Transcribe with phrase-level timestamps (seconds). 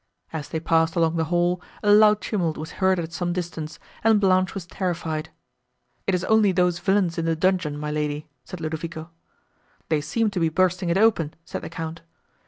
[0.33, 4.19] As they passed along the hall, a loud tumult was heard at some distance, and
[4.19, 5.29] Blanche was terrified.
[6.07, 9.11] "It is only those villains in the dungeon, my Lady," said Ludovico.
[9.89, 12.01] "They seem to be bursting it open," said the Count.